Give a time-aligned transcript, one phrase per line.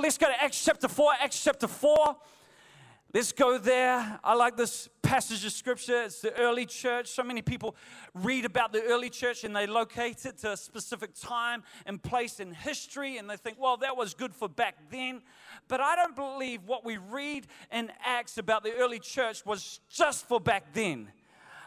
[0.00, 1.12] Bible, let's go to Acts chapter 4.
[1.20, 2.16] Acts chapter 4.
[3.12, 4.18] Let's go there.
[4.24, 6.04] I like this passage of scripture.
[6.04, 7.08] It's the early church.
[7.08, 7.76] So many people
[8.14, 12.40] read about the early church and they locate it to a specific time and place
[12.40, 15.20] in history and they think, well, that was good for back then.
[15.68, 20.26] But I don't believe what we read in Acts about the early church was just
[20.26, 21.08] for back then.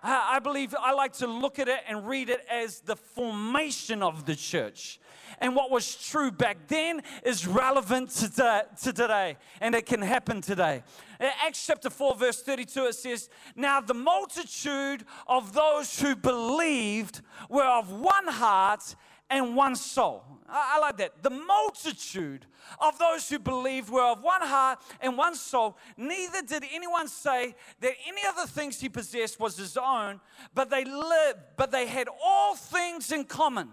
[0.04, 4.26] I believe I like to look at it and read it as the formation of
[4.26, 5.00] the church.
[5.40, 10.84] And what was true back then is relevant to, today, and it can happen today.
[11.20, 17.66] Acts chapter 4, verse 32, it says, Now the multitude of those who believed were
[17.66, 18.96] of one heart
[19.34, 20.24] and one soul.
[20.48, 21.24] I, like that.
[21.24, 22.46] The multitude
[22.80, 25.76] of those who believed were of one heart and one soul.
[25.98, 30.22] Neither did anyone say that any of the things he possessed was his own,
[30.54, 33.70] but they lived, but they had all things in common.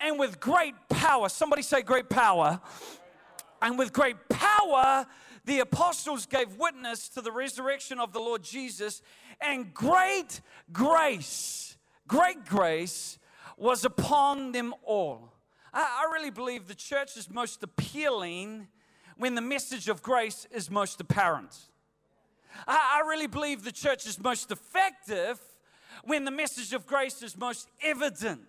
[0.00, 2.60] And with great power, somebody say great power.
[3.62, 5.06] And with great power,
[5.44, 9.02] the apostles gave witness to the resurrection of the Lord Jesus,
[9.40, 10.40] and great
[10.72, 11.76] grace,
[12.08, 13.18] great grace
[13.58, 15.32] was upon them all.
[15.72, 18.68] I, I really believe the church is most appealing
[19.16, 21.56] when the message of grace is most apparent.
[22.66, 25.40] I, I really believe the church is most effective
[26.04, 28.46] when the message of grace is most evident.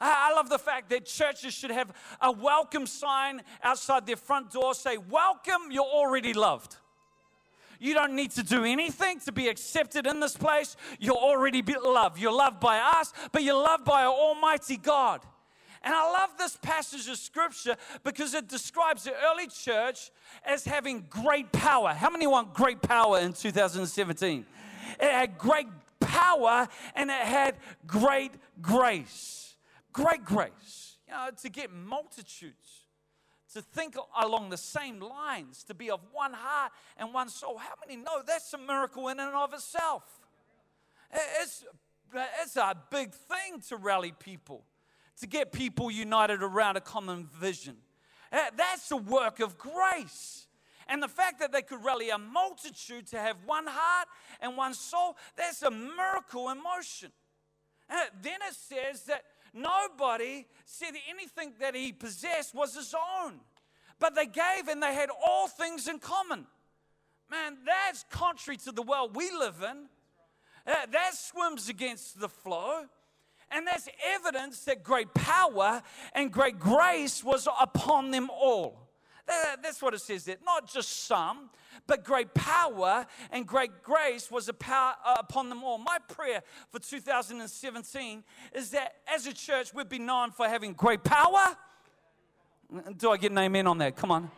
[0.00, 4.74] I love the fact that churches should have a welcome sign outside their front door
[4.74, 6.76] say, Welcome, you're already loved.
[7.78, 10.76] You don't need to do anything to be accepted in this place.
[10.98, 12.18] You're already loved.
[12.18, 15.22] You're loved by us, but you're loved by our Almighty God.
[15.82, 20.10] And I love this passage of scripture because it describes the early church
[20.44, 21.90] as having great power.
[21.90, 24.44] How many want great power in 2017?
[25.00, 25.68] It had great
[26.00, 26.66] power
[26.96, 27.56] and it had
[27.86, 29.54] great grace.
[29.92, 30.96] Great grace.
[31.06, 32.87] You know, to get multitudes
[33.54, 37.58] to think along the same lines, to be of one heart and one soul.
[37.58, 40.02] How many know that's a miracle in and of itself?
[41.40, 41.64] It's,
[42.42, 44.64] it's a big thing to rally people,
[45.20, 47.76] to get people united around a common vision.
[48.30, 50.46] Uh, that's the work of grace.
[50.86, 54.08] And the fact that they could rally a multitude to have one heart
[54.40, 57.12] and one soul, that's a miracle in motion.
[57.90, 59.22] Uh, then it says that
[59.52, 63.34] Nobody said anything that he possessed was his own,
[63.98, 66.46] but they gave and they had all things in common.
[67.30, 69.88] Man, that's contrary to the world we live in.
[70.66, 72.84] Uh, that swims against the flow.
[73.50, 75.82] And that's evidence that great power
[76.12, 78.88] and great grace was upon them all.
[79.62, 80.36] That's what it says there.
[80.44, 81.50] Not just some,
[81.88, 85.78] but great power and great grace was uh, upon them all.
[85.78, 88.22] My prayer for 2017
[88.54, 91.56] is that as a church, we'd be known for having great power.
[92.96, 93.96] Do I get an amen on that?
[93.96, 94.30] Come on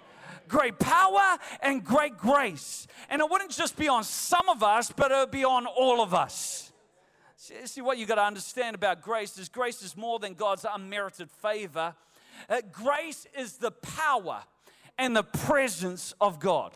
[0.49, 2.89] great power and great grace.
[3.09, 6.03] And it wouldn't just be on some of us, but it would be on all
[6.03, 6.73] of us.
[7.37, 11.31] See, what you got to understand about grace is grace is more than God's unmerited
[11.31, 11.95] favor.
[12.49, 14.43] Uh, grace is the power
[14.99, 16.73] and the presence of God.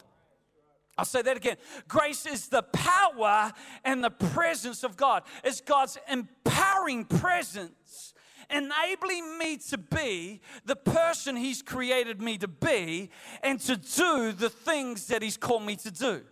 [0.96, 1.56] I'll say that again.
[1.88, 3.52] Grace is the power
[3.84, 5.24] and the presence of God.
[5.42, 8.14] It's God's empowering presence,
[8.48, 13.10] enabling me to be the person He's created me to be
[13.42, 16.22] and to do the things that He's called me to do.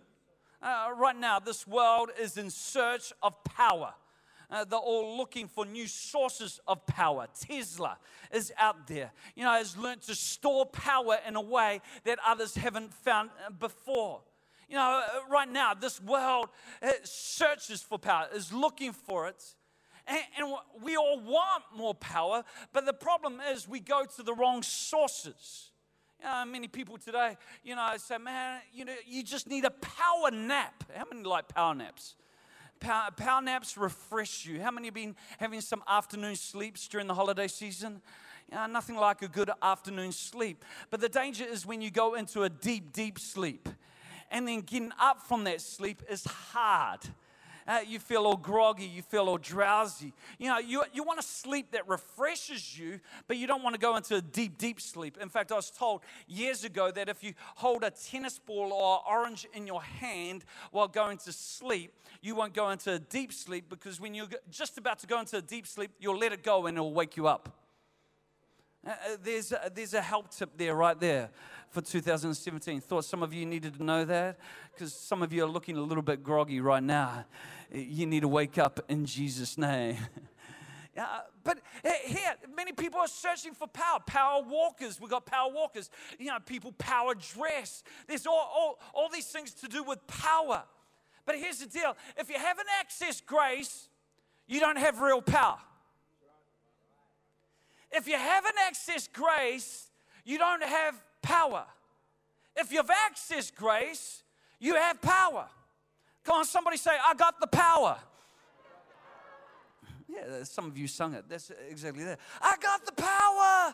[0.61, 3.93] Uh, right now, this world is in search of power.
[4.49, 7.27] Uh, they're all looking for new sources of power.
[7.37, 7.97] Tesla
[8.31, 12.55] is out there, you know, has learned to store power in a way that others
[12.55, 14.21] haven't found uh, before.
[14.69, 16.49] You know, uh, right now, this world
[17.03, 19.43] searches for power, is looking for it.
[20.07, 22.43] And, and, we all want more power,
[22.73, 25.71] but the problem is we go to the wrong sources.
[26.19, 29.71] You know, many people today, you know, say, man, you know, you just need a
[29.71, 30.83] power nap.
[30.93, 32.15] How many like power naps?
[32.79, 34.61] Power, power naps refresh you.
[34.61, 38.01] How many have been having some afternoon sleeps during the holiday season?
[38.51, 40.65] You know, nothing like a good afternoon sleep.
[40.89, 43.69] But the danger is when you go into a deep, deep sleep
[44.33, 46.99] and then getting up from that sleep is hard.
[47.65, 50.11] Uh, you feel all groggy, you feel all drowsy.
[50.37, 53.79] You know, you, you want a sleep that refreshes you, but you don't want to
[53.79, 55.17] go into a deep, deep sleep.
[55.21, 59.01] In fact, I was told years ago that if you hold a tennis ball or
[59.09, 63.69] orange in your hand while going to sleep, you won't go into a deep sleep
[63.69, 66.65] because when you're just about to go into a deep sleep, you'll let it go
[66.65, 67.55] and it'll wake you up.
[68.85, 68.93] Uh, uh
[69.23, 71.29] there's, a, there's a help tip there, right there
[71.73, 72.81] for 2017.
[72.81, 74.37] Thought some of you needed to know that
[74.73, 77.25] because some of you are looking a little bit groggy right now.
[77.71, 79.97] You need to wake up in Jesus' name.
[80.95, 81.57] Uh, but
[82.05, 83.97] here, many people are searching for power.
[84.05, 85.01] Power walkers.
[85.01, 85.89] We've got power walkers.
[86.19, 87.83] You know, people power dress.
[88.07, 90.61] There's all, all, all these things to do with power.
[91.25, 93.89] But here's the deal if you haven't accessed grace,
[94.45, 95.57] you don't have real power.
[97.91, 99.89] If you haven't accessed grace,
[100.23, 101.65] you don't have power.
[102.55, 104.21] If you've accessed grace,
[104.59, 105.47] you have power.
[106.23, 107.97] Come on, somebody say, I got the power.
[110.09, 111.25] Yeah, some of you sung it.
[111.27, 112.19] That's exactly that.
[112.39, 113.73] I got the power.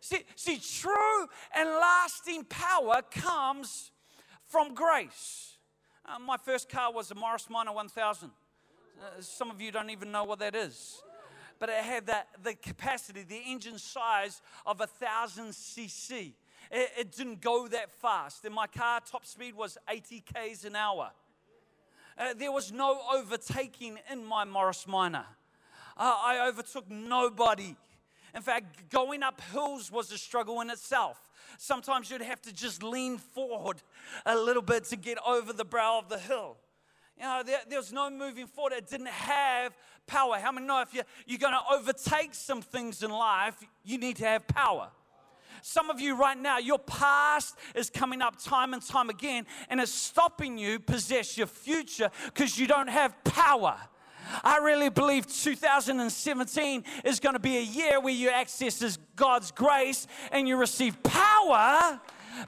[0.00, 3.90] See, see, true and lasting power comes
[4.46, 5.58] from grace.
[6.06, 8.30] Uh, my first car was a Morris Minor 1000.
[8.30, 11.02] Uh, some of you don't even know what that is.
[11.58, 16.32] But it had that, the capacity, the engine size of a 1000 cc.
[16.70, 18.44] It, it didn't go that fast.
[18.44, 21.10] In my car, top speed was 80 k's an hour.
[22.16, 25.26] Uh, there was no overtaking in my Morris Minor.
[25.96, 27.76] Uh, I overtook nobody.
[28.34, 31.20] In fact, going up hills was a struggle in itself.
[31.58, 33.82] Sometimes you'd have to just lean forward
[34.26, 36.56] a little bit to get over the brow of the hill.
[37.16, 38.72] You know, there, there was no moving forward.
[38.72, 39.76] It didn't have
[40.06, 40.36] power.
[40.36, 44.16] How many know if you're, you're going to overtake some things in life, you need
[44.16, 44.88] to have power?
[45.66, 49.80] Some of you right now, your past is coming up time and time again and
[49.80, 53.78] it's stopping you possess your future because you don't have power.
[54.42, 60.06] I really believe 2017 is going to be a year where you access God's grace
[60.32, 61.98] and you receive power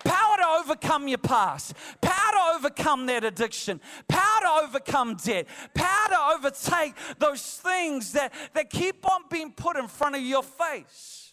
[0.05, 1.73] power to overcome your past,
[2.03, 8.31] power to overcome that addiction, power to overcome debt, power to overtake those things that,
[8.53, 11.26] that keep on being put in front of your face.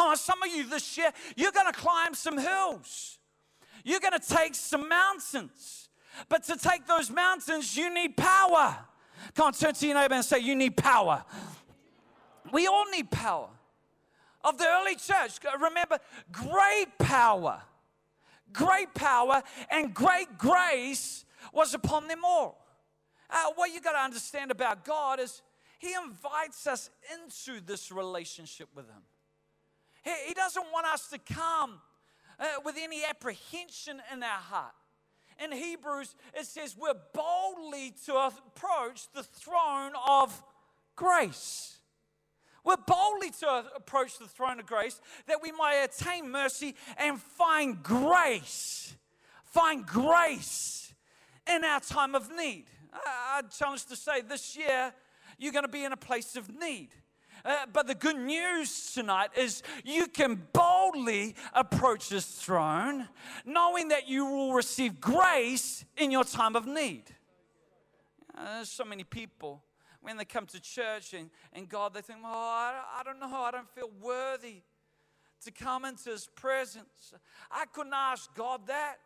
[0.00, 3.18] On, some of you this year, you're going to climb some hills.
[3.84, 5.88] You're going to take some mountains.
[6.28, 8.76] But to take those mountains, you need power.
[9.34, 11.24] Come on, turn to your neighbor and say, You need power.
[12.52, 13.48] We all need power.
[14.42, 15.98] Of the early church, remember,
[16.32, 17.60] great power,
[18.52, 22.66] great power, and great grace was upon them all.
[23.28, 25.42] Uh, what you got to understand about God is
[25.78, 29.02] He invites us into this relationship with Him.
[30.02, 31.80] He, doesn't want us to come
[32.38, 34.72] uh, with any apprehension in our heart.
[35.42, 40.42] In Hebrews, it says we're boldly to approach the throne of
[40.96, 41.78] grace.
[42.64, 47.82] We're boldly to approach the throne of grace that we might attain mercy and find
[47.82, 48.94] grace.
[49.44, 50.92] Find grace
[51.52, 52.66] in our time of need.
[52.92, 54.92] I challenge to say this year,
[55.38, 56.90] you're going to be in a place of need.
[57.44, 63.08] Uh, but the good news tonight is you can boldly approach this throne
[63.44, 67.04] knowing that you will receive grace in your time of need.
[68.36, 69.62] Uh, there's so many people
[70.02, 73.36] when they come to church and, and God, they think, oh, I, I don't know,
[73.36, 74.62] I don't feel worthy
[75.44, 77.14] to come into His presence.
[77.50, 78.96] I couldn't ask God that.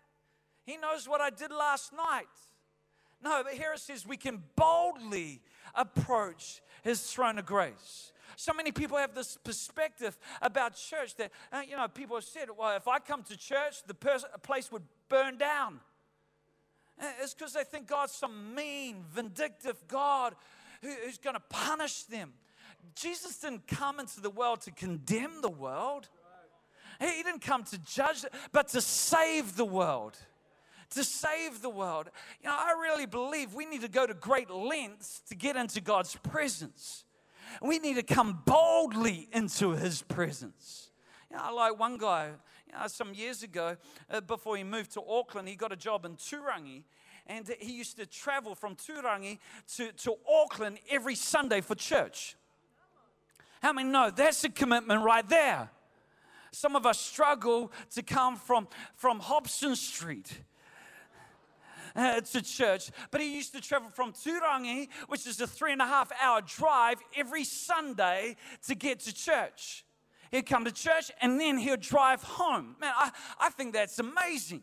[0.64, 2.26] He knows what I did last night.
[3.22, 5.40] No, but here it says we can boldly
[5.74, 8.12] approach His throne of grace.
[8.36, 12.48] So many people have this perspective about church that, uh, you know, people have said,
[12.56, 15.80] well, if I come to church, the pers- place would burn down.
[17.00, 20.34] Uh, it's because they think God's some mean, vindictive God
[20.82, 22.32] who, who's going to punish them.
[22.94, 26.08] Jesus didn't come into the world to condemn the world.
[27.00, 30.16] He didn't come to judge, but to save the world.
[30.90, 32.08] To save the world.
[32.42, 35.80] You know, I really believe we need to go to great lengths to get into
[35.80, 37.03] God's presence.
[37.62, 40.90] We need to come boldly into his presence.
[41.30, 42.30] You know, like one guy,
[42.66, 43.76] you know, some years ago,
[44.10, 46.84] uh, before he moved to Auckland, he got a job in Turangi.
[47.26, 49.38] And he used to travel from Turangi
[49.76, 52.36] to, to Auckland every Sunday for church.
[53.62, 55.70] How many know that's a commitment right there?
[56.52, 60.38] Some of us struggle to come from, from Hobson Street
[61.94, 65.82] uh, to church, but he used to travel from Turangi, which is a three and
[65.82, 68.36] a half hour drive, every Sunday
[68.66, 69.84] to get to church.
[70.30, 72.76] He'd come to church and then he'd drive home.
[72.80, 74.62] Man, I, I think that's amazing.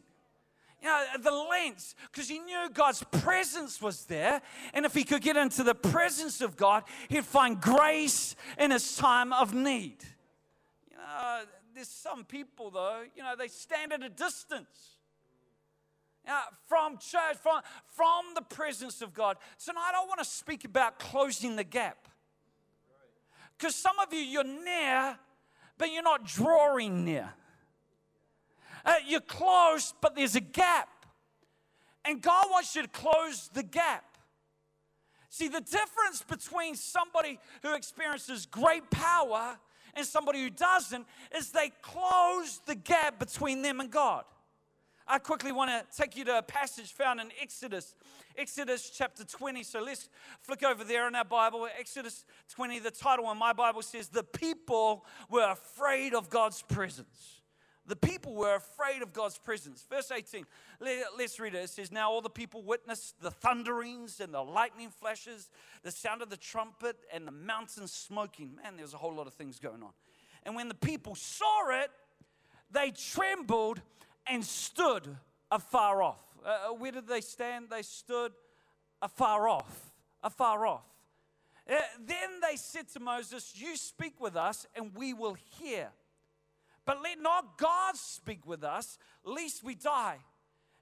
[0.82, 4.42] You know, the lengths, because he knew God's presence was there.
[4.74, 8.98] And if he could get into the presence of God, he'd find grace in his
[8.98, 9.98] time of need.
[10.90, 11.42] You know,
[11.76, 14.98] there's some people, though, you know, they stand at a distance
[16.28, 19.38] uh, from church, from, from the presence of God.
[19.64, 22.08] Tonight, I want to speak about closing the gap.
[23.58, 25.18] Because some of you, you're near,
[25.78, 27.32] but you're not drawing near.
[28.84, 30.90] Uh, you're close, but there's a gap.
[32.04, 34.18] And God wants you to close the gap.
[35.30, 39.58] See, the difference between somebody who experiences great power
[39.94, 41.06] and somebody who doesn't
[41.38, 44.24] is they close the gap between them and God.
[45.12, 47.96] I quickly want to take you to a passage found in Exodus,
[48.38, 49.62] Exodus chapter 20.
[49.62, 50.08] So let's
[50.40, 51.68] flick over there in our Bible.
[51.78, 57.42] Exodus 20, the title in my Bible says, The people were afraid of God's presence.
[57.86, 59.86] The people were afraid of God's presence.
[59.90, 60.46] Verse 18,
[60.80, 61.66] let, us read it.
[61.66, 65.50] It says, Now all the people witnessed the thunderings and the lightning flashes,
[65.84, 68.56] the sound of the trumpet, and the mountain smoking.
[68.64, 69.92] Man, there's a whole lot of things going on.
[70.44, 71.92] And when the people saw it,
[72.72, 73.82] they trembled
[74.28, 75.18] and stood
[75.50, 76.24] afar off.
[76.46, 77.68] Uh, uh, where did they stand?
[77.70, 78.32] They stood
[79.02, 79.92] afar off.
[80.24, 80.86] Afar off.
[81.70, 81.76] Uh,
[82.06, 85.90] then they said to Moses, You speak with us, and we will hear.
[86.86, 90.18] But let not God speak with us, lest we die.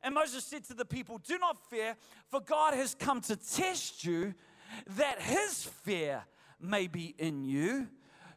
[0.01, 1.95] And Moses said to the people, Do not fear,
[2.29, 4.33] for God has come to test you,
[4.95, 6.23] that his fear
[6.59, 7.87] may be in you,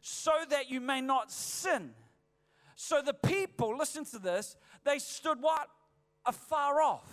[0.01, 1.93] so that you may not sin.
[2.83, 5.69] So the people, listen to this, they stood what?
[6.25, 7.09] Afar off.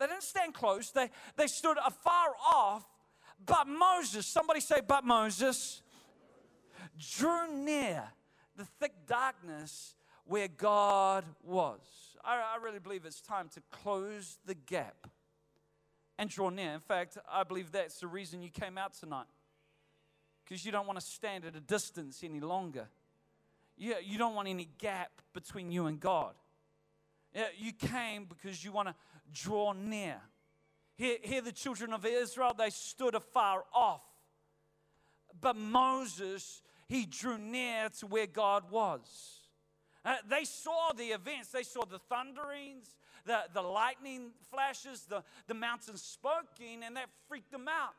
[0.00, 2.84] They didn't stand close, they, they stood afar off.
[3.46, 5.82] But Moses, somebody say, but Moses,
[6.98, 8.02] drew near
[8.56, 11.78] the thick darkness where God was.
[12.24, 15.06] I, I really believe it's time to close the gap
[16.18, 16.72] and draw near.
[16.72, 19.28] In fact, I believe that's the reason you came out tonight.
[20.44, 22.88] Because you don't want to stand at a distance any longer.
[23.80, 26.34] You, you don't want any gap between you and God.
[27.56, 28.94] You came because you want to
[29.32, 30.20] draw near.
[30.96, 34.04] Here, here, the children of Israel, they stood afar off.
[35.40, 39.38] But Moses he drew near to where God was.
[40.04, 45.54] Uh, they saw the events, they saw the thunderings, the, the lightning flashes, the, the
[45.54, 47.94] mountains spoking, and that freaked them out.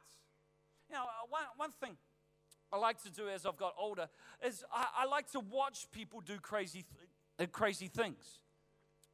[0.90, 1.96] You know, uh, one, one thing
[2.74, 4.08] I like to do as I've got older
[4.46, 6.86] is I, I like to watch people do crazy,
[7.38, 8.40] th- uh, crazy things.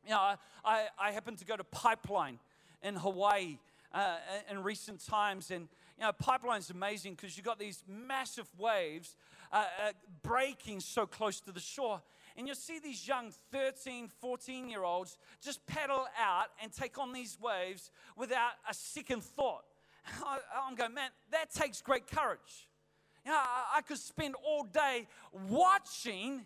[0.03, 2.39] You know, I, I, happened to go to Pipeline
[2.83, 3.57] in Hawaii
[3.93, 4.17] uh,
[4.49, 9.17] in recent times, and you know, Pipeline's amazing because you've got these massive waves
[9.51, 12.01] uh, uh, breaking so close to the shore.
[12.37, 17.11] And you see these young 13, 14 year olds just paddle out and take on
[17.11, 19.63] these waves without a second thought.
[20.23, 22.67] I, am going, man, that takes great courage.
[23.27, 25.05] You I, could spend all day
[25.49, 26.45] watching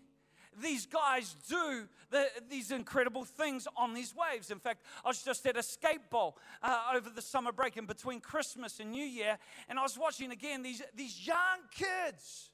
[0.64, 4.50] these guys do the, these incredible things on these waves.
[4.50, 7.86] In fact, I was just at a skate bowl uh, over the summer break and
[7.88, 9.38] between Christmas and New Year,
[9.70, 11.38] and I was watching again these, these young
[11.70, 12.50] kids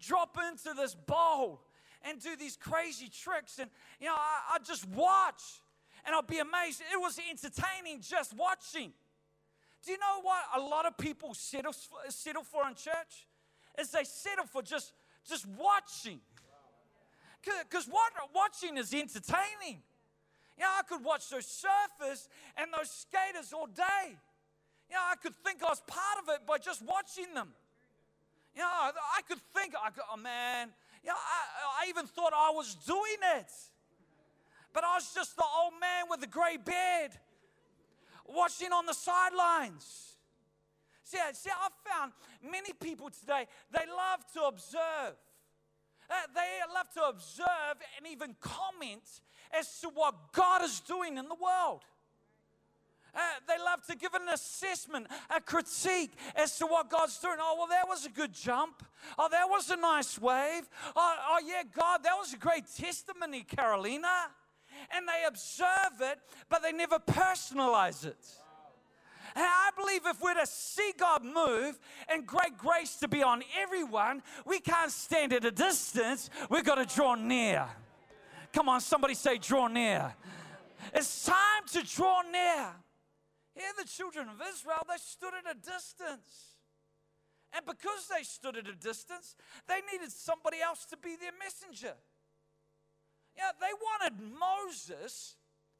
[0.00, 1.60] drop into this bowl
[2.00, 3.58] and do these crazy tricks.
[3.58, 5.42] And, you know, I, I just watch
[6.06, 6.80] and I'll be amazed.
[6.90, 8.94] It was entertaining just watching.
[9.84, 11.74] Do you know what a lot of people settle,
[12.08, 13.26] settle for in church?
[13.80, 14.92] Is they settle for just,
[15.28, 16.20] just watching.
[17.42, 19.82] Because what, watching is entertaining.
[20.58, 24.16] You know, I could watch those surfers and those skaters all day.
[24.88, 27.48] You know, I could think I was part of it by just watching them.
[28.54, 30.68] You know, I could think, I could, oh man,
[31.02, 33.50] you know, I, I even thought I was doing it.
[34.72, 37.12] But I was just the old man with the gray beard
[38.26, 40.16] watching on the sidelines.
[41.10, 45.16] See, see, I've found many people today, they love to observe.
[46.08, 49.02] Uh, they love to observe and even comment
[49.58, 51.82] as to what God is doing in the world.
[53.12, 57.38] Uh, they love to give an assessment, a critique as to what God's doing.
[57.40, 58.84] Oh, well, that was a good jump.
[59.18, 60.68] Oh, that was a nice wave.
[60.94, 64.28] Oh, oh yeah, God, that was a great testimony, Carolina.
[64.94, 68.24] And they observe it, but they never personalize it.
[69.36, 74.22] I believe if we're to see God move and great grace to be on everyone,
[74.44, 76.30] we can't stand at a distance.
[76.48, 77.66] We've got to draw near.
[78.52, 80.14] Come on, somebody say, draw near.
[80.94, 82.68] It's time to draw near.
[83.54, 86.56] Here, the children of Israel, they stood at a distance.
[87.52, 89.34] And because they stood at a distance,
[89.68, 91.94] they needed somebody else to be their messenger.
[93.36, 95.36] Yeah, they wanted Moses,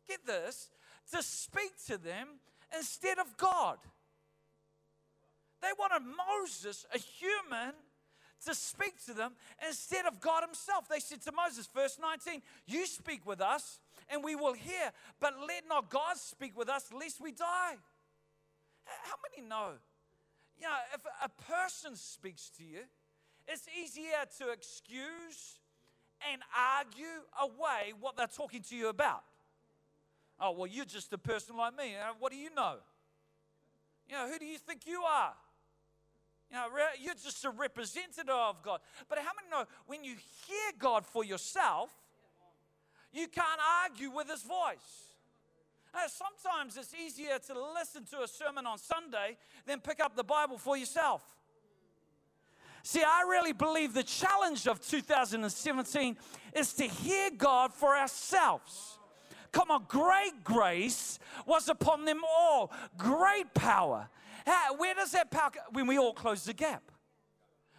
[0.08, 0.70] get this,
[1.12, 2.40] to speak to them
[2.76, 3.78] instead of God.
[5.62, 7.74] They wanted Moses, a human,
[8.46, 9.32] to speak to them
[9.66, 10.88] instead of God Himself.
[10.88, 15.34] They said to Moses, verse 19, You speak with us and we will hear, but
[15.46, 17.76] let not God speak with us lest we die.
[18.84, 19.72] How many know?
[20.58, 22.80] You know, if a person speaks to you,
[23.46, 25.58] it's easier to excuse
[26.30, 26.42] and
[26.78, 29.22] argue away what they're talking to you about.
[30.40, 31.94] Oh, well, you're just a person like me.
[31.96, 32.76] Uh, what do you know?
[34.08, 35.34] You know, who do you think you are?
[36.50, 36.66] You know,
[37.00, 38.80] you're just a representative of God.
[39.08, 40.14] But how many know when you
[40.46, 41.90] hear God for yourself,
[43.12, 45.10] you can't argue with his voice?
[45.92, 50.24] Now, sometimes it's easier to listen to a sermon on Sunday than pick up the
[50.24, 51.22] Bible for yourself.
[52.82, 56.16] See, I really believe the challenge of 2017
[56.56, 58.98] is to hear God for ourselves.
[59.52, 64.08] Come on, great grace was upon them all, great power.
[64.76, 66.82] Where does that power When we all close the gap.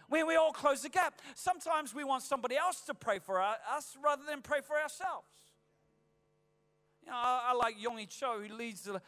[0.08, 1.20] When we all close the gap.
[1.34, 5.26] Sometimes we want somebody else to pray for us rather than pray for ourselves.
[7.04, 9.00] You know, I, like Yonggi Cho, who leads the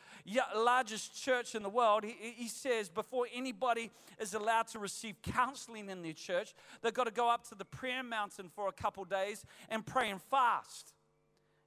[0.56, 2.02] largest church in the world.
[2.02, 7.04] He, he says before anybody is allowed to receive counseling in their church, they've got
[7.04, 10.93] to go up to the prayer mountain for a couple days and pray and fast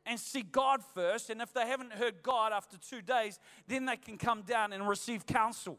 [0.08, 1.30] and see God first.
[1.30, 4.88] And if they haven't heard God after two days, then they can come down and
[4.88, 5.78] receive counsel.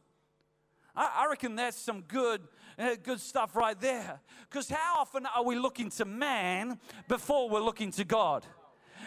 [0.94, 2.42] I, I reckon that's some good,
[2.78, 4.20] uh, good stuff right there.
[4.49, 8.44] Because how often are we looking to man before we're looking to God?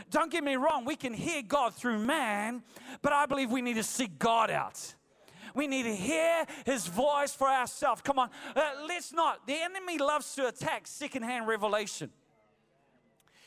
[0.09, 2.63] Don't get me wrong, we can hear God through man,
[3.01, 4.95] but I believe we need to seek God out.
[5.53, 8.01] We need to hear his voice for ourselves.
[8.01, 9.45] Come on, uh, let's not.
[9.45, 12.09] The enemy loves to attack secondhand revelation.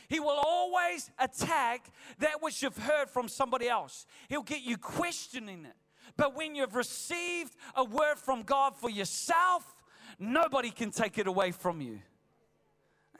[0.08, 4.06] He will always attack that which you've heard from somebody else.
[4.28, 5.76] He'll get you questioning it.
[6.16, 9.64] But when you've received a word from God for yourself,
[10.18, 12.00] nobody can take it away from you.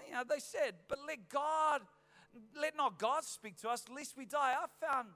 [0.07, 1.81] You know, they said, but let God
[2.61, 4.55] let not God speak to us, lest we die.
[4.59, 5.09] I found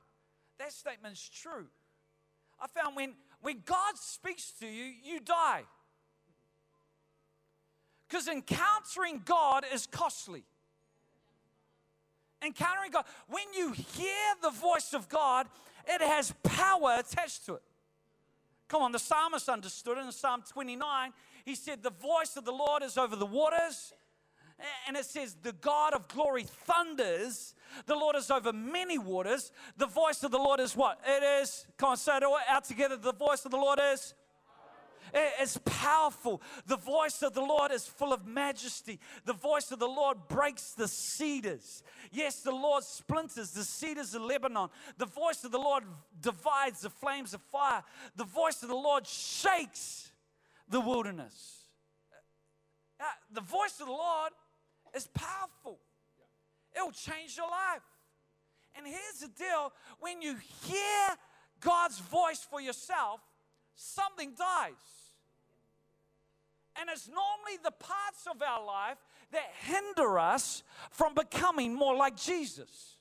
[0.58, 1.66] that statement's true.
[2.60, 5.62] I found when, when God speaks to you, you die.
[8.08, 10.44] Because encountering God is costly.
[12.44, 15.46] Encountering God, when you hear the voice of God,
[15.86, 17.62] it has power attached to it.
[18.68, 21.12] Come on, the psalmist understood it in Psalm 29.
[21.44, 23.92] He said, The voice of the Lord is over the waters
[24.86, 27.54] and it says, The God of glory thunders.
[27.86, 29.52] The Lord is over many waters.
[29.76, 31.00] The voice of the Lord is what?
[31.06, 32.96] It is, come on, say it out together.
[32.96, 34.14] The voice of the Lord is.
[35.14, 36.42] It's powerful.
[36.66, 38.98] The voice of the Lord is full of majesty.
[39.24, 41.82] The voice of the Lord breaks the cedars.
[42.12, 44.68] Yes, the Lord splinters the cedars of Lebanon.
[44.96, 45.84] The voice of the Lord
[46.20, 47.82] divides the flames of fire.
[48.16, 50.10] The voice of the Lord shakes
[50.68, 51.62] the wilderness.
[53.00, 54.32] Uh, the voice of the Lord
[54.94, 55.78] is powerful.
[56.74, 57.82] It'll change your life.
[58.76, 61.16] And here's the deal when you hear
[61.60, 63.20] God's voice for yourself,
[63.74, 64.97] something dies.
[66.80, 68.98] And it's normally the parts of our life
[69.32, 72.96] that hinder us from becoming more like Jesus.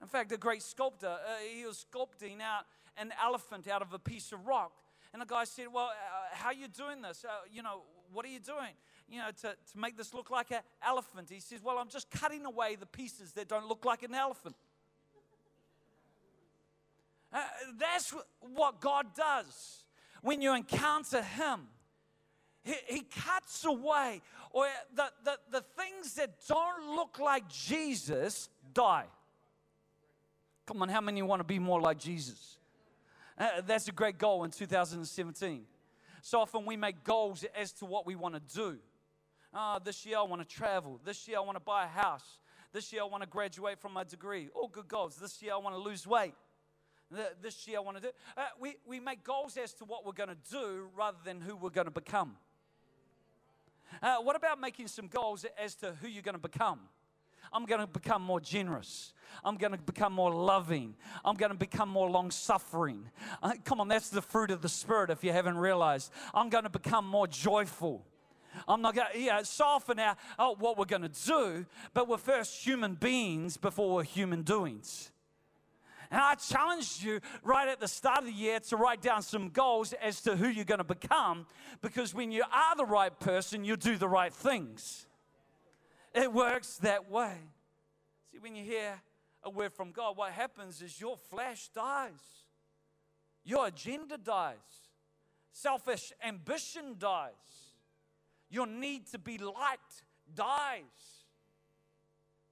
[0.00, 2.64] In fact, a great sculptor, uh, he was sculpting out
[2.96, 4.72] an elephant out of a piece of rock.
[5.12, 7.24] And the guy said, Well, uh, how are you doing this?
[7.24, 8.74] Uh, you know, what are you doing?
[9.08, 11.28] you know, to, to make this look like an elephant.
[11.30, 14.56] He says, Well, I'm just cutting away the pieces that don't look like an elephant.
[17.32, 17.40] Uh,
[17.78, 19.84] that's what God does
[20.22, 21.68] when you encounter Him.
[22.66, 29.06] He, he cuts away, or the, the, the things that don't look like Jesus die.
[30.66, 32.58] Come on, how many want to be more like Jesus?
[33.38, 35.62] Uh, that's a great goal in 2017.
[36.22, 38.78] So often we make goals as to what we want to do.
[39.54, 41.00] Oh, this year I want to travel.
[41.04, 42.40] This year I want to buy a house.
[42.72, 44.48] This year I want to graduate from my degree.
[44.56, 45.14] All good goals.
[45.14, 46.34] This year I want to lose weight.
[47.40, 48.08] This year I want to do.
[48.36, 51.54] Uh, we, we make goals as to what we're going to do rather than who
[51.54, 52.34] we're going to become.
[54.02, 56.80] Uh, what about making some goals as to who you're going to become?
[57.52, 59.12] I'm going to become more generous.
[59.44, 60.94] I'm going to become more loving.
[61.24, 63.08] I'm going to become more long suffering.
[63.42, 66.10] Uh, come on, that's the fruit of the Spirit if you haven't realized.
[66.34, 68.04] I'm going to become more joyful.
[68.66, 72.16] I'm not going to, yeah, soften our, oh, what we're going to do, but we're
[72.16, 75.10] first human beings before we're human doings.
[76.10, 79.48] And I challenged you right at the start of the year to write down some
[79.50, 81.46] goals as to who you're going to become,
[81.82, 85.06] because when you are the right person, you do the right things.
[86.14, 87.34] It works that way.
[88.32, 89.00] See, when you hear
[89.42, 92.44] a word from God, what happens is your flesh dies,
[93.44, 94.56] your agenda dies,
[95.52, 97.32] selfish ambition dies
[98.48, 101.24] your need to be liked dies.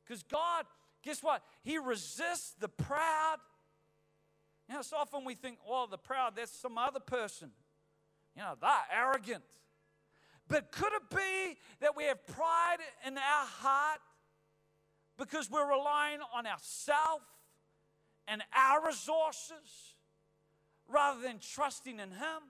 [0.04, 0.66] Because God,
[1.04, 1.42] guess what?
[1.62, 3.36] He resists the proud.
[4.68, 7.50] You know, so often we think, oh, the proud, that's some other person.
[8.34, 9.44] You know, they're arrogant.
[10.48, 14.00] But could it be that we have pride in our heart
[15.18, 17.24] because we're relying on ourselves
[18.26, 19.94] and our resources
[20.88, 22.42] rather than trusting in Him.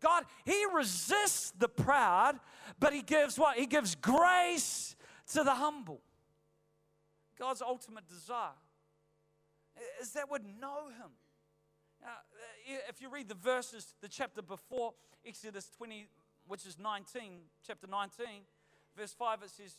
[0.00, 2.38] God, He resists the proud,
[2.78, 3.58] but He gives what?
[3.58, 4.96] He gives grace
[5.32, 6.00] to the humble.
[7.38, 8.54] God's ultimate desire
[10.00, 11.10] is that we know Him.
[12.00, 12.08] Now,
[12.88, 14.94] if you read the verses, the chapter before,
[15.24, 16.08] Exodus 20,
[16.46, 18.26] which is 19, chapter 19,
[18.96, 19.74] verse 5, it says,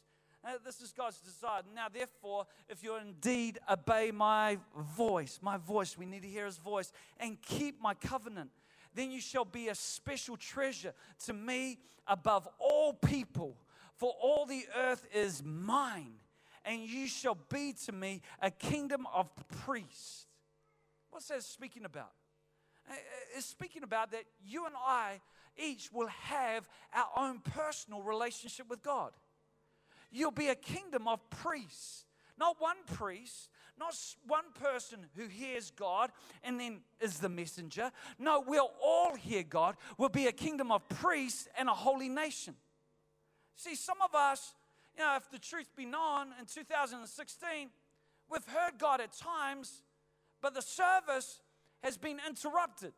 [0.64, 1.62] this is God's desire.
[1.76, 4.58] Now, therefore, if you indeed obey my
[4.96, 8.52] voice, my voice, we need to hear his voice, and keep my covenant,
[8.94, 10.94] then you shall be a special treasure
[11.26, 13.58] to me above all people,
[13.96, 16.14] for all the earth is mine,
[16.68, 19.30] and you shall be to me a kingdom of
[19.66, 20.28] priests.
[21.10, 22.12] What's that speaking about?
[22.88, 25.22] Uh, uh, it's speaking about that you and I
[25.58, 29.12] each will have our own personal relationship with God.
[30.12, 32.06] You'll be a kingdom of priests.
[32.38, 33.50] Not one priest,
[33.80, 33.96] not
[34.28, 36.12] one person who hears God
[36.44, 37.92] and then is the messenger.
[38.20, 39.76] No, we'll all hear God.
[39.98, 42.56] We'll be a kingdom of priests and a holy nation.
[43.56, 44.54] See, some of us,
[44.98, 47.70] you know, if the truth be known, in 2016,
[48.32, 49.84] we've heard God at times,
[50.42, 51.42] but the service
[51.84, 52.94] has been interrupted.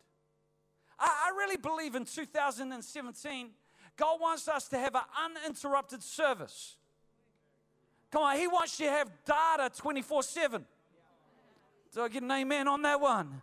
[0.97, 3.49] I, I really believe in 2017,
[3.97, 6.77] God wants us to have an uninterrupted service.
[8.11, 10.65] Come on, He wants you to have data 24 7.
[11.93, 13.41] Do I get an amen on that one?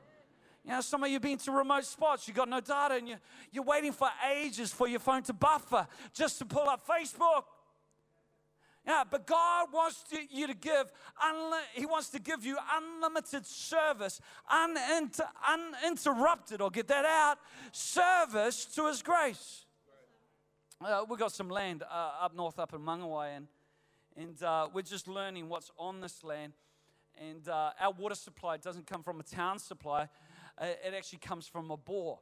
[0.64, 3.08] You know, some of you have been to remote spots, you got no data, and
[3.08, 3.16] you,
[3.52, 7.42] you're waiting for ages for your phone to buffer just to pull up Facebook.
[8.87, 13.44] Yeah, but God wants to, you to give, unli- He wants to give you unlimited
[13.44, 14.20] service,
[14.51, 17.38] uninter- uninterrupted, or get that out,
[17.72, 19.64] service to His grace.
[20.81, 23.49] Uh, we've got some land uh, up north, up in Mangawhai, and,
[24.16, 26.53] and uh, we're just learning what's on this land.
[27.18, 30.09] And uh, our water supply doesn't come from a town supply,
[30.59, 32.20] uh, it actually comes from a bore.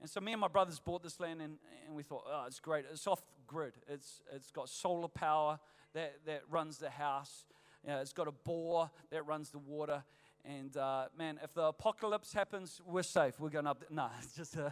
[0.00, 1.54] And so me and my brothers bought this land, and,
[1.86, 2.84] and we thought, oh, it's great.
[2.92, 3.72] It's off grid.
[3.88, 5.58] It's, it's got solar power
[5.94, 7.46] that, that runs the house.
[7.84, 10.04] You know, it's got a bore that runs the water.
[10.44, 13.38] And uh, man, if the apocalypse happens, we're safe.
[13.38, 13.80] We're going up.
[13.80, 13.88] There.
[13.90, 14.70] No, it's just, uh,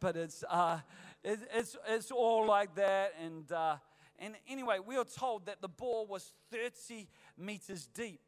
[0.00, 0.78] but it's, uh,
[1.22, 3.14] it, it's, it's all like that.
[3.24, 3.76] And, uh,
[4.18, 8.20] and anyway, we were told that the bore was 30 meters deep.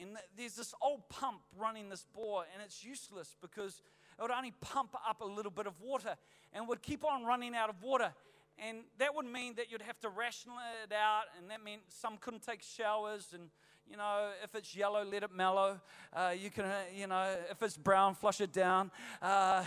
[0.00, 3.80] And there's this old pump running this bore, and it's useless because
[4.18, 6.16] it would only pump up a little bit of water
[6.52, 8.12] and would keep on running out of water.
[8.58, 10.52] And that would mean that you'd have to ration
[10.84, 13.28] it out, and that meant some couldn't take showers.
[13.34, 13.50] And,
[13.90, 15.80] you know, if it's yellow, let it mellow.
[16.12, 18.90] Uh, you can, uh, you know, if it's brown, flush it down.
[19.20, 19.64] Uh,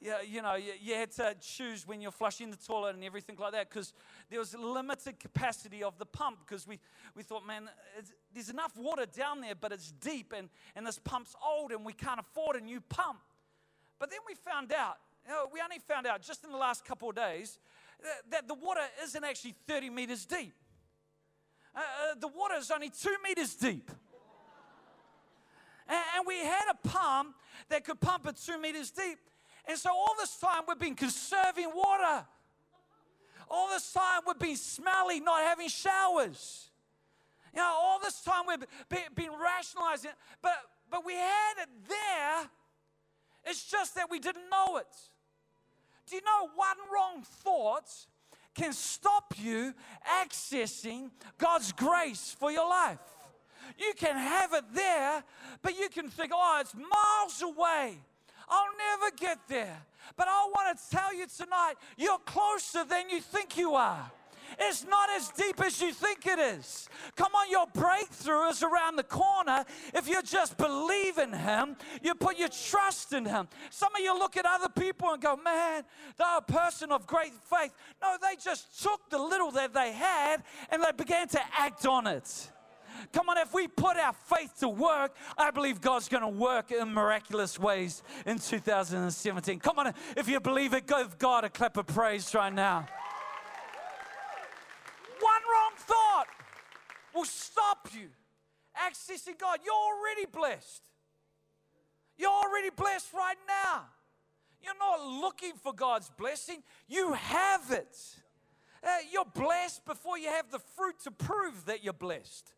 [0.00, 3.36] yeah, you know, you, you, had to choose when you're flushing the toilet and everything
[3.38, 3.94] like that because
[4.28, 6.78] there was limited capacity of the pump because we,
[7.16, 7.70] we thought, man,
[8.34, 11.94] there's enough water down there, but it's deep and, and this pump's old and we
[11.94, 13.20] can't afford a new pump.
[13.98, 16.84] But then we found out, you know, we only found out just in the last
[16.84, 17.58] couple of days
[18.30, 20.54] that the water isn't actually 30 meters deep.
[21.74, 23.90] Uh, uh, the water is only two meters deep.
[25.88, 27.34] And, and we had a pump
[27.68, 29.18] that could pump it two meters deep.
[29.66, 32.26] And so all this time we've been conserving water.
[33.50, 36.68] All this time we've been smelly, not having showers.
[37.52, 40.10] You know, all this time we've been, been rationalizing
[40.42, 40.54] but,
[40.90, 42.50] but we had it there.
[43.46, 44.86] It's just that we didn't know it.
[46.08, 47.90] Do you know one wrong thought
[48.54, 49.74] can stop you
[50.22, 52.98] accessing God's grace for your life?
[53.78, 55.24] You can have it there,
[55.62, 57.98] but you can think, oh, it's miles away.
[58.48, 59.82] I'll never get there.
[60.16, 64.10] But I want to tell you tonight, you're closer than you think you are.
[64.58, 66.88] It's not as deep as you think it is.
[67.16, 72.14] Come on, your breakthrough is around the corner if you just believe in Him, you
[72.14, 73.48] put your trust in Him.
[73.70, 75.84] Some of you look at other people and go, man,
[76.16, 77.72] they're a person of great faith.
[78.02, 82.06] No, they just took the little that they had and they began to act on
[82.06, 82.50] it.
[83.12, 86.70] Come on, if we put our faith to work, I believe God's going to work
[86.70, 89.58] in miraculous ways in 2017.
[89.58, 92.86] Come on, if you believe it, give God a clap of praise right now.
[95.50, 96.26] Wrong thought
[97.14, 98.08] will stop you
[98.76, 99.60] accessing God.
[99.64, 100.82] You're already blessed.
[102.16, 103.86] You're already blessed right now.
[104.62, 107.96] You're not looking for God's blessing, you have it.
[108.82, 112.52] Uh, you're blessed before you have the fruit to prove that you're blessed.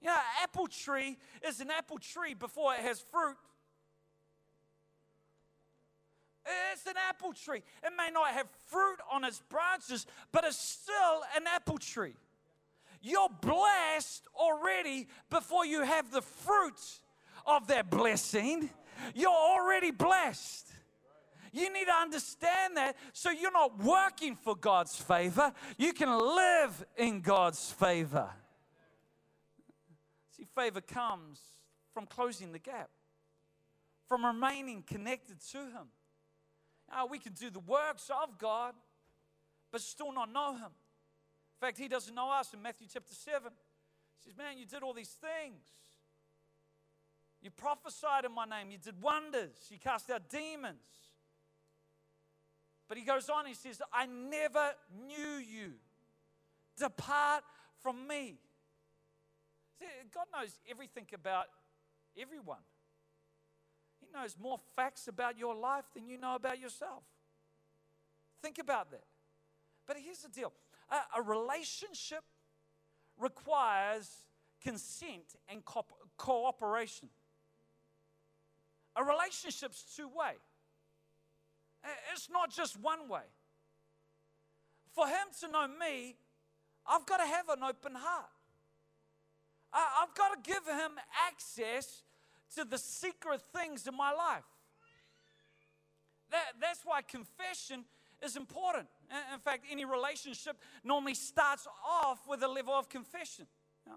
[0.00, 3.36] You know, apple tree is an apple tree before it has fruit.
[6.78, 7.62] It's an apple tree.
[7.82, 12.14] It may not have fruit on its branches, but it's still an apple tree.
[13.02, 16.80] You're blessed already before you have the fruit
[17.46, 18.70] of that blessing.
[19.12, 20.68] You're already blessed.
[21.52, 25.52] You need to understand that so you're not working for God's favor.
[25.78, 28.30] You can live in God's favor.
[30.36, 31.40] See, favor comes
[31.92, 32.90] from closing the gap,
[34.06, 35.88] from remaining connected to Him.
[36.90, 38.74] Now, we can do the works of God,
[39.70, 40.62] but still not know Him.
[40.62, 43.50] In fact, He doesn't know us in Matthew chapter 7.
[43.50, 45.62] He says, Man, you did all these things.
[47.42, 48.70] You prophesied in my name.
[48.70, 49.56] You did wonders.
[49.70, 50.78] You cast out demons.
[52.88, 54.72] But he goes on, he says, I never
[55.06, 55.72] knew you.
[56.78, 57.44] Depart
[57.82, 58.38] from me.
[59.78, 61.46] See, God knows everything about
[62.18, 62.62] everyone.
[64.12, 67.02] Knows more facts about your life than you know about yourself.
[68.42, 69.04] Think about that.
[69.86, 70.52] But here's the deal
[70.90, 72.22] a, a relationship
[73.18, 74.10] requires
[74.62, 77.08] consent and co- cooperation.
[78.96, 80.34] A relationship's two way.
[82.12, 83.22] It's not just one way.
[84.92, 86.16] For him to know me,
[86.86, 88.30] I've got to have an open heart.
[89.72, 90.92] I've got to give him
[91.28, 92.02] access
[92.56, 94.44] to the secret things in my life.
[96.30, 97.84] That, that's why confession
[98.22, 98.88] is important.
[99.32, 103.46] In fact, any relationship normally starts off with a level of confession.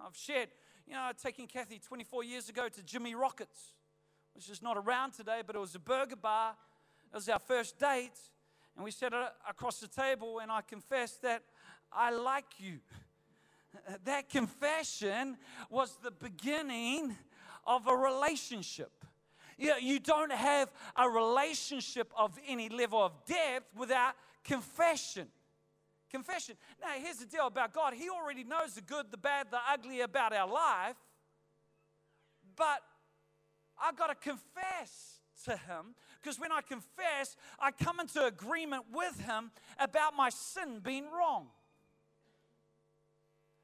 [0.06, 0.50] I've shared,
[0.88, 3.74] you know, taking Kathy 24 years ago to Jimmy Rockets,
[4.34, 6.56] which is not around today, but it was a burger bar.
[7.12, 8.18] It was our first date,
[8.76, 9.14] and we sat
[9.50, 11.44] across the table, and I confessed that
[11.92, 12.80] I like you.
[14.04, 15.38] That confession
[15.70, 17.16] was the beginning
[17.66, 18.92] of a relationship.
[19.58, 25.28] You, you don't have a relationship of any level of depth without confession.
[26.10, 26.56] Confession.
[26.82, 30.02] Now, here's the deal about God He already knows the good, the bad, the ugly
[30.02, 30.96] about our life,
[32.56, 32.82] but
[33.82, 39.20] I've got to confess to Him because when I confess, I come into agreement with
[39.22, 41.48] Him about my sin being wrong.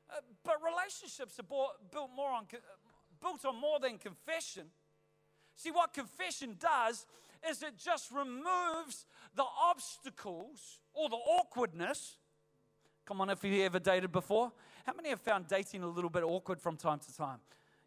[0.10, 2.46] Uh, but relationships are built more on
[3.28, 4.64] built on more than confession.
[5.56, 7.06] See, what confession does
[7.48, 12.18] is it just removes the obstacles or the awkwardness.
[13.06, 14.52] Come on, if you ever dated before,
[14.86, 17.40] how many have found dating a little bit awkward from time to time?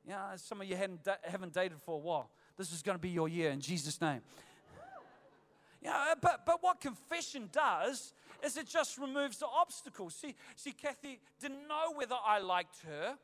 [0.07, 2.31] Yeah, some of you haven't dated for a while.
[2.57, 4.21] This is going to be your year in Jesus' name.
[5.83, 8.13] Yeah, uh, but, but what confession does
[8.45, 10.15] is it just removes the obstacles.
[10.15, 13.17] See, see, Kathy didn't know whether I liked her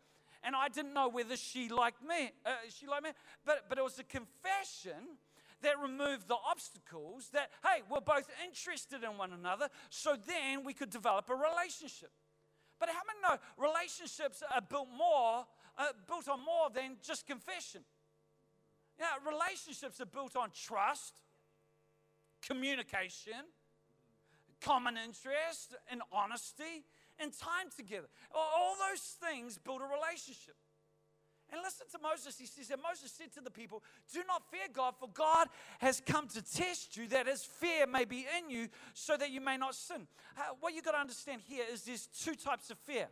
[0.46, 2.30] and I didn't know whether she liked me.
[2.44, 3.10] Uh, she liked me,
[3.44, 5.18] but but it was a confession
[5.62, 7.28] that removed the obstacles.
[7.32, 12.10] That hey, we're both interested in one another, so then we could develop a relationship.
[12.78, 17.82] But how many know relationships are built more, uh, built on more than just confession?
[18.98, 21.14] Yeah, relationships are built on trust,
[22.40, 23.50] communication,
[24.60, 26.84] common interest, and honesty
[27.18, 28.08] and time together.
[28.34, 30.56] All those things build a relationship.
[31.52, 32.36] And listen to Moses.
[32.38, 35.46] He says that Moses said to the people, Do not fear God, for God
[35.78, 39.40] has come to test you, that his fear may be in you, so that you
[39.40, 40.08] may not sin.
[40.60, 43.06] What you've got to understand here is there's two types of fear.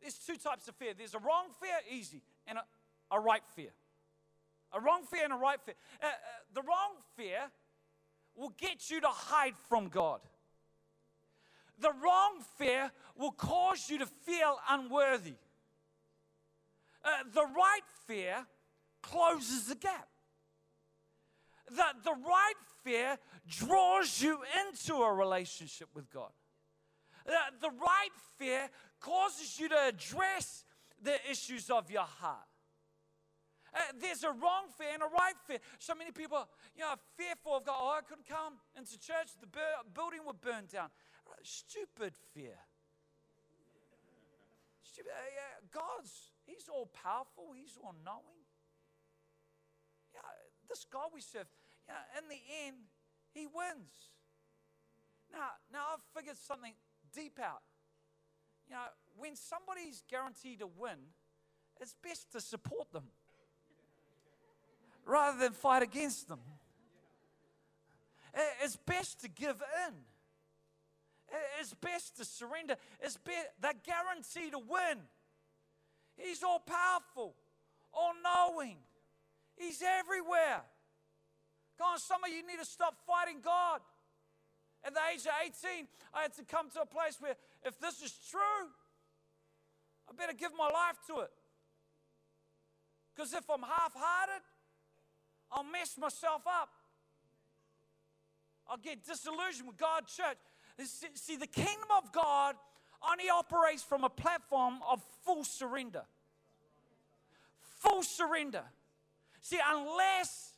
[0.00, 0.92] There's two types of fear.
[0.96, 2.64] There's a wrong fear, easy, and a,
[3.10, 3.70] a right fear.
[4.72, 5.74] A wrong fear and a right fear.
[6.00, 6.10] Uh, uh,
[6.54, 7.50] the wrong fear
[8.36, 10.20] will get you to hide from God.
[11.80, 15.34] The wrong fear will cause you to feel unworthy.
[17.04, 18.46] Uh, the right fear
[19.02, 20.08] closes the gap.
[21.70, 26.30] The, the right fear draws you into a relationship with God.
[27.26, 28.68] The, the right fear
[29.00, 30.64] causes you to address
[31.02, 32.48] the issues of your heart.
[33.74, 35.58] Uh, there's a wrong fear and a right fear.
[35.78, 37.76] So many people, you know, are fearful of God.
[37.78, 39.28] Oh, I couldn't come into church.
[39.40, 39.46] The
[39.94, 40.88] building would burn down.
[41.42, 42.58] Stupid fear.
[44.82, 45.10] Stupid.
[45.10, 48.42] Uh, yeah, God's, He's all powerful, He's all knowing.
[50.14, 50.20] Yeah,
[50.68, 51.46] this God we serve,
[51.88, 52.76] yeah, in the end,
[53.32, 53.90] He wins.
[55.32, 56.72] Now, now I've figured something
[57.14, 57.62] deep out.
[58.68, 58.82] You know,
[59.16, 60.98] when somebody's guaranteed to win,
[61.80, 63.04] it's best to support them
[65.06, 66.40] rather than fight against them.
[68.62, 69.94] It's best to give in.
[71.60, 72.76] It's best to surrender.
[73.00, 74.98] It's be- the guarantee to win.
[76.16, 77.34] He's all powerful,
[77.92, 78.76] all knowing.
[79.56, 80.62] He's everywhere.
[81.80, 83.80] On, some of you need to stop fighting God.
[84.84, 88.02] At the age of 18, I had to come to a place where if this
[88.02, 88.66] is true,
[90.08, 91.30] I better give my life to it.
[93.14, 94.42] Because if I'm half hearted,
[95.50, 96.68] I'll mess myself up.
[98.68, 100.36] I'll get disillusioned with God, church.
[100.84, 102.54] See, the kingdom of God
[103.10, 106.02] only operates from a platform of full surrender.
[107.80, 108.62] Full surrender.
[109.40, 110.52] See, unless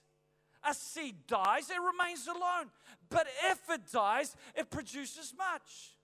[0.68, 2.70] a seed dies, it remains alone.
[3.09, 5.94] But if it dies, it produces much.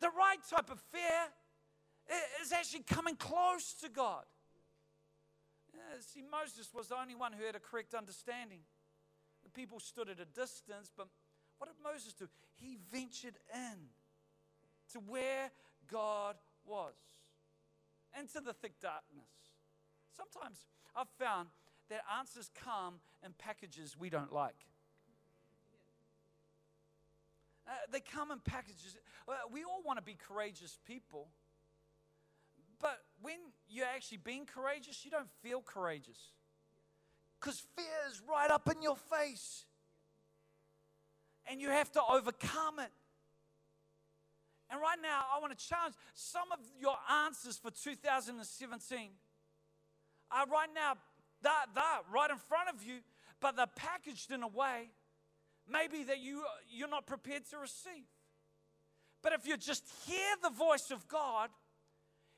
[0.00, 1.28] The right type of fear
[2.42, 4.24] is actually coming close to God.
[6.00, 8.60] see, Moses was the only one who had a correct understanding.
[9.44, 11.08] The people stood at a distance, but
[11.60, 12.26] what did Moses do?
[12.54, 13.78] He ventured in
[14.94, 15.50] to where
[15.92, 16.94] God was,
[18.18, 19.28] into the thick darkness.
[20.16, 20.64] Sometimes
[20.96, 21.48] I've found
[21.90, 22.94] that answers come
[23.24, 24.56] in packages we don't like.
[27.68, 28.96] Uh, they come in packages.
[29.28, 31.28] Uh, we all want to be courageous people.
[32.80, 33.36] But when
[33.68, 36.18] you're actually being courageous, you don't feel courageous.
[37.38, 39.66] Because fear is right up in your face.
[41.48, 42.90] And you have to overcome it.
[44.70, 46.94] And right now, I want to challenge some of your
[47.26, 49.10] answers for 2017
[50.30, 50.94] are uh, right now,
[51.42, 52.98] that, that, right in front of you,
[53.40, 54.90] but they're packaged in a way
[55.68, 58.06] maybe that you, you're not prepared to receive.
[59.22, 61.50] But if you just hear the voice of God,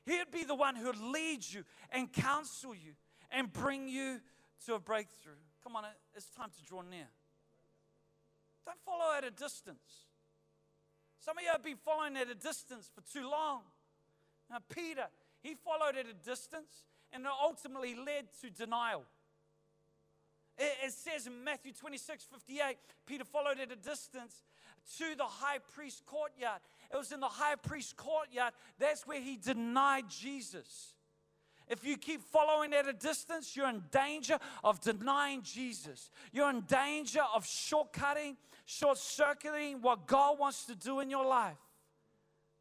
[0.05, 2.91] He'd be the one who'd lead you and counsel you
[3.31, 4.19] and bring you
[4.65, 5.39] to a breakthrough.
[5.63, 7.07] Come on, it's time to draw near.
[8.65, 10.07] Don't follow at a distance.
[11.19, 13.61] Some of you have been following at a distance for too long.
[14.49, 15.07] Now, Peter,
[15.41, 19.03] he followed at a distance and it ultimately led to denial.
[20.57, 24.43] It, says in Matthew 26 58, Peter followed at a distance
[24.97, 26.59] to the high priest courtyard.
[26.93, 30.92] It was in the high priest courtyard, that's where he denied Jesus.
[31.69, 36.09] If you keep following at a distance, you're in danger of denying Jesus.
[36.31, 41.57] You're in danger of shortcutting, short circuiting what God wants to do in your life.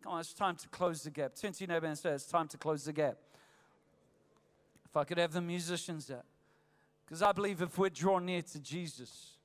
[0.03, 1.35] Come on, it's time to close the gap.
[1.35, 3.19] Turn to your neighbor and say, It's time to close the gap.
[4.85, 6.25] If I could have the musicians there.
[7.05, 9.37] Because I believe if we're drawn near to Jesus,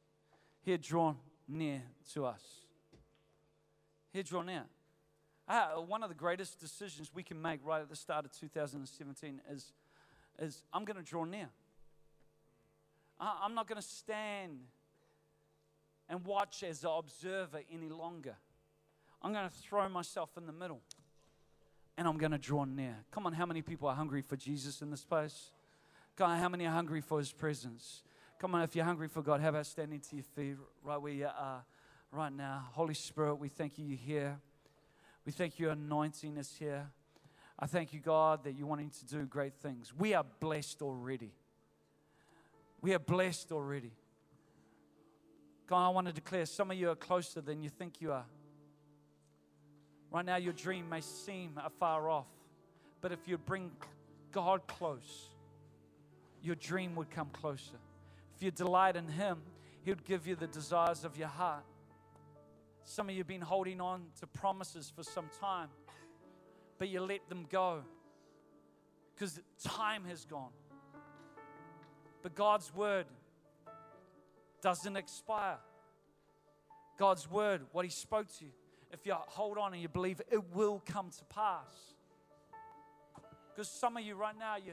[0.61, 1.15] He'll draw
[1.47, 1.81] near
[2.13, 2.41] to us.
[4.13, 4.63] He'll draw near.
[5.47, 9.41] Uh, one of the greatest decisions we can make right at the start of 2017
[9.49, 9.71] is,
[10.39, 11.47] is I'm going to draw near.
[13.19, 14.59] I, I'm not going to stand
[16.09, 18.35] and watch as an observer any longer.
[19.21, 20.81] I'm going to throw myself in the middle
[21.97, 22.95] and I'm going to draw near.
[23.11, 25.51] Come on, how many people are hungry for Jesus in this place?
[26.19, 28.03] On, how many are hungry for his presence?
[28.39, 31.13] Come on, if you're hungry for God, have about standing to your feet right where
[31.13, 31.63] you are
[32.11, 32.65] right now?
[32.73, 34.39] Holy Spirit, we thank you you're here.
[35.27, 36.87] We thank you anointing us here.
[37.59, 39.93] I thank you, God, that you're wanting to do great things.
[39.93, 41.33] We are blessed already.
[42.79, 43.91] We are blessed already.
[45.67, 48.23] God, I want to declare some of you are closer than you think you are.
[50.11, 52.29] Right now, your dream may seem afar off,
[53.01, 53.71] but if you bring
[54.31, 55.27] God close,
[56.41, 57.75] your dream would come closer.
[58.37, 59.41] If you delight in Him,
[59.83, 61.65] He would give you the desires of your heart.
[62.89, 65.67] Some of you have been holding on to promises for some time,
[66.79, 67.81] but you let them go
[69.13, 70.53] because time has gone.
[72.23, 73.05] But God's word
[74.61, 75.57] doesn't expire.
[76.97, 78.51] God's word, what He spoke to you,
[78.93, 81.93] if you hold on and you believe it will come to pass.
[83.53, 84.71] Because some of you right now, you,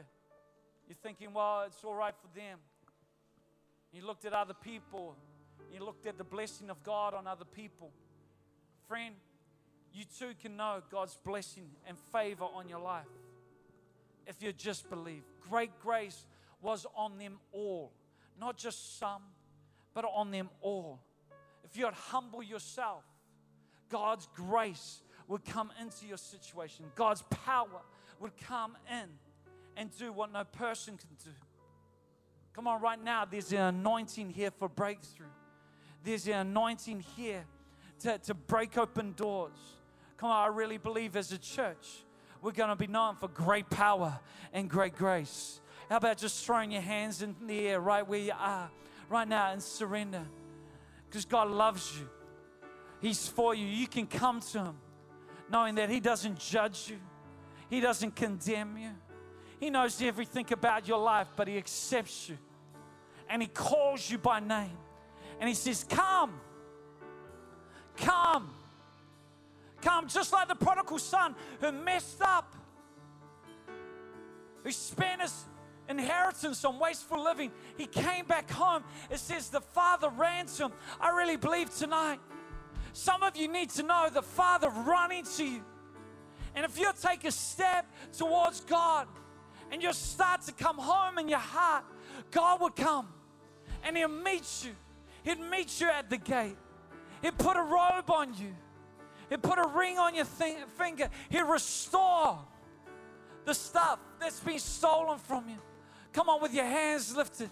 [0.87, 2.59] you're thinking, well, it's all right for them.
[3.91, 5.17] You looked at other people,
[5.73, 7.91] you looked at the blessing of God on other people.
[8.87, 9.15] Friend,
[9.93, 13.05] you too can know God's blessing and favor on your life
[14.27, 15.23] if you just believe.
[15.49, 16.25] Great grace
[16.61, 17.91] was on them all,
[18.39, 19.21] not just some,
[19.93, 20.99] but on them all.
[21.63, 23.03] If you'd humble yourself,
[23.89, 26.85] God's grace would come into your situation.
[26.95, 27.81] God's power
[28.19, 29.09] would come in
[29.77, 31.31] and do what no person can do.
[32.53, 35.25] Come on, right now, there's an anointing here for breakthrough.
[36.03, 37.45] There's an anointing here
[38.01, 39.57] to, to break open doors.
[40.17, 42.03] Come on, I really believe as a church,
[42.41, 44.19] we're going to be known for great power
[44.53, 45.59] and great grace.
[45.89, 48.69] How about just throwing your hands in the air right where you are
[49.09, 50.23] right now and surrender?
[51.09, 52.07] Because God loves you,
[53.01, 53.65] He's for you.
[53.65, 54.77] You can come to Him
[55.49, 56.97] knowing that He doesn't judge you,
[57.69, 58.91] He doesn't condemn you.
[59.59, 62.37] He knows everything about your life, but He accepts you
[63.29, 64.77] and He calls you by name.
[65.39, 66.39] And He says, Come.
[67.97, 68.49] Come.
[69.81, 72.55] Come, just like the prodigal son who messed up,
[74.63, 75.45] who spent his
[75.87, 77.51] inheritance on wasteful living.
[77.77, 78.83] He came back home.
[79.11, 80.71] It says the Father ran to him.
[80.99, 82.19] I really believe tonight.
[82.93, 85.63] Some of you need to know the Father running to you.
[86.55, 87.85] And if you take a step
[88.17, 89.07] towards God
[89.71, 91.83] and you start to come home in your heart,
[92.31, 93.07] God will come
[93.83, 94.71] and He'll meet you.
[95.23, 96.55] He'd meet you at the gate.
[97.25, 98.53] He put a robe on you.
[99.31, 101.09] He put a ring on your th- finger.
[101.27, 102.37] He'd restore
[103.45, 105.57] the stuff that's been stolen from you.
[106.13, 107.49] Come on, with your hands lifted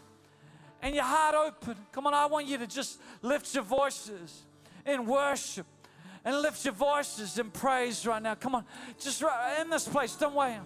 [0.80, 1.76] and your heart open.
[1.91, 4.43] Come on, I want you to just lift your voices
[4.86, 5.65] in worship
[6.24, 8.36] and lift your voices in praise right now.
[8.36, 8.65] Come on,
[8.99, 10.15] just right in this place.
[10.15, 10.59] Don't wait.